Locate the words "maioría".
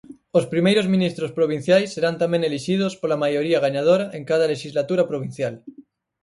3.23-3.63